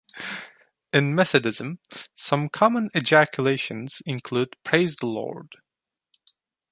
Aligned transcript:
In 0.91 1.13
Methodism, 1.13 1.77
some 2.15 2.49
common 2.49 2.89
ejaculations 2.95 4.01
include 4.07 4.55
Praise 4.63 4.95
the 4.95 5.05
Lord! 5.05 5.57